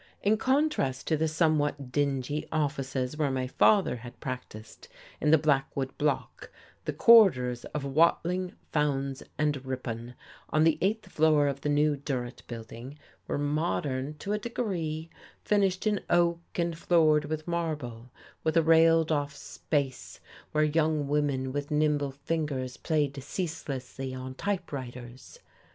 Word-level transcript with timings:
In 0.23 0.35
contrast 0.35 1.05
to 1.09 1.15
the 1.15 1.27
somewhat 1.27 1.91
dingy 1.91 2.47
offices 2.51 3.17
where 3.17 3.29
my 3.29 3.45
father 3.45 3.97
had 3.97 4.19
practised 4.19 4.87
in 5.19 5.29
the 5.29 5.37
Blackwood 5.37 5.95
Block, 5.99 6.49
the 6.85 6.91
quarters 6.91 7.65
of 7.65 7.83
Watling, 7.85 8.53
Fowndes 8.73 9.21
and 9.37 9.63
Ripon 9.63 10.15
on 10.49 10.63
the 10.63 10.79
eighth 10.81 11.05
floor 11.11 11.47
of 11.47 11.61
the 11.61 11.69
new 11.69 11.97
Durrett 11.97 12.41
Building 12.47 12.97
were 13.27 13.37
modern 13.37 14.15
to 14.15 14.33
a 14.33 14.39
degree, 14.39 15.11
finished 15.43 15.85
in 15.85 16.01
oak 16.09 16.39
and 16.55 16.75
floored 16.75 17.25
with 17.25 17.47
marble, 17.47 18.09
with 18.43 18.57
a 18.57 18.63
railed 18.63 19.11
off 19.11 19.35
space 19.35 20.19
where 20.51 20.63
young 20.63 21.07
women 21.07 21.53
with 21.53 21.69
nimble 21.69 22.09
fingers 22.09 22.75
played 22.75 23.21
ceaselessly 23.21 24.15
on 24.15 24.33
typewriters. 24.33 25.37